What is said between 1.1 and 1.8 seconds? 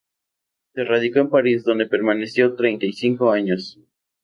en París